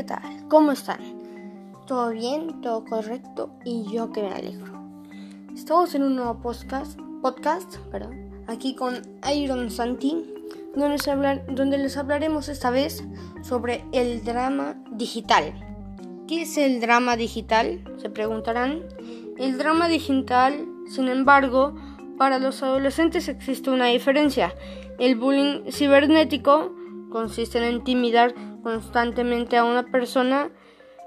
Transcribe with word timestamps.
¿qué 0.00 0.04
tal? 0.04 0.48
¿Cómo 0.48 0.72
están? 0.72 0.98
¿Todo 1.86 2.08
bien? 2.08 2.62
¿Todo 2.62 2.86
correcto? 2.86 3.50
Y 3.66 3.84
yo 3.92 4.10
que 4.12 4.22
me 4.22 4.32
alegro. 4.32 4.72
Estamos 5.54 5.94
en 5.94 6.04
un 6.04 6.16
nuevo 6.16 6.40
podcast, 6.40 6.98
podcast 7.20 7.76
perdón, 7.92 8.30
aquí 8.46 8.74
con 8.74 9.02
Iron 9.30 9.70
Santi, 9.70 10.24
donde 10.74 10.96
les, 10.96 11.06
hablar, 11.06 11.44
donde 11.54 11.76
les 11.76 11.98
hablaremos 11.98 12.48
esta 12.48 12.70
vez 12.70 13.04
sobre 13.42 13.84
el 13.92 14.24
drama 14.24 14.82
digital. 14.90 15.52
¿Qué 16.26 16.42
es 16.42 16.56
el 16.56 16.80
drama 16.80 17.16
digital? 17.16 17.84
Se 17.98 18.08
preguntarán. 18.08 18.80
El 19.36 19.58
drama 19.58 19.86
digital, 19.88 20.66
sin 20.88 21.08
embargo, 21.08 21.74
para 22.16 22.38
los 22.38 22.62
adolescentes 22.62 23.28
existe 23.28 23.68
una 23.68 23.88
diferencia. 23.88 24.54
El 24.98 25.16
bullying 25.16 25.70
cibernético 25.70 26.74
consiste 27.10 27.58
en 27.58 27.74
intimidar 27.74 28.34
constantemente 28.62 29.56
a 29.56 29.64
una 29.64 29.84
persona, 29.84 30.50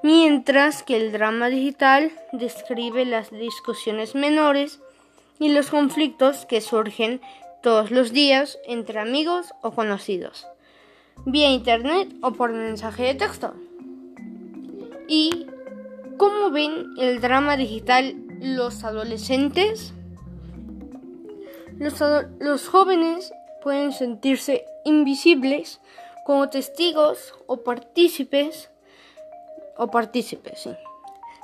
mientras 0.01 0.83
que 0.83 0.97
el 0.97 1.11
drama 1.11 1.49
digital 1.49 2.11
describe 2.31 3.05
las 3.05 3.31
discusiones 3.31 4.15
menores 4.15 4.79
y 5.39 5.49
los 5.49 5.69
conflictos 5.69 6.45
que 6.45 6.61
surgen 6.61 7.21
todos 7.61 7.91
los 7.91 8.11
días 8.11 8.59
entre 8.65 8.99
amigos 8.99 9.53
o 9.61 9.71
conocidos, 9.71 10.47
vía 11.25 11.49
internet 11.51 12.13
o 12.21 12.33
por 12.33 12.51
mensaje 12.51 13.03
de 13.03 13.15
texto. 13.15 13.53
¿Y 15.07 15.47
cómo 16.17 16.51
ven 16.51 16.93
el 16.97 17.21
drama 17.21 17.57
digital 17.57 18.15
los 18.41 18.83
adolescentes? 18.83 19.93
Los, 21.79 22.01
los 22.39 22.67
jóvenes 22.67 23.33
pueden 23.63 23.93
sentirse 23.93 24.65
invisibles 24.83 25.79
como 26.25 26.49
testigos 26.49 27.33
o 27.47 27.63
partícipes 27.63 28.69
o 29.77 29.87
partícipes. 29.87 30.69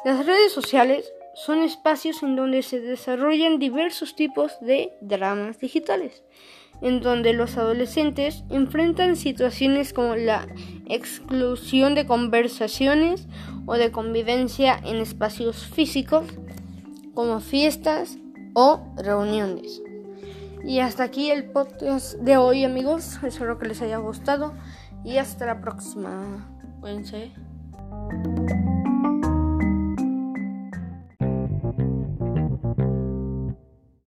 Las 0.05 0.25
redes 0.25 0.51
sociales 0.53 1.11
son 1.33 1.59
espacios 1.59 2.23
en 2.23 2.35
donde 2.35 2.63
se 2.63 2.79
desarrollan 2.79 3.59
diversos 3.59 4.15
tipos 4.15 4.59
de 4.61 4.93
dramas 5.01 5.59
digitales, 5.59 6.23
en 6.81 7.01
donde 7.01 7.33
los 7.33 7.57
adolescentes 7.57 8.43
enfrentan 8.49 9.15
situaciones 9.15 9.93
como 9.93 10.15
la 10.15 10.47
exclusión 10.87 11.95
de 11.95 12.05
conversaciones 12.05 13.27
o 13.65 13.75
de 13.75 13.91
convivencia 13.91 14.79
en 14.83 14.97
espacios 14.97 15.65
físicos, 15.67 16.25
como 17.13 17.39
fiestas 17.39 18.17
o 18.53 18.81
reuniones. 18.97 19.81
Y 20.63 20.79
hasta 20.79 21.03
aquí 21.03 21.31
el 21.31 21.45
podcast 21.51 22.15
de 22.15 22.37
hoy, 22.37 22.63
amigos. 22.63 23.19
Espero 23.23 23.57
que 23.57 23.67
les 23.67 23.81
haya 23.81 23.97
gustado. 23.97 24.53
Y 25.03 25.17
hasta 25.17 25.45
la 25.45 25.61
próxima. 25.61 26.49
Cuídense. 26.81 27.31